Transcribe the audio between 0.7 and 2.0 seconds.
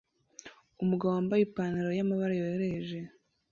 Umugabo wambaye ipantaro